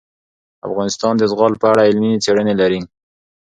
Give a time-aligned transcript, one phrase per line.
[0.67, 2.79] افغانستان د زغال په اړه علمي څېړنې لري.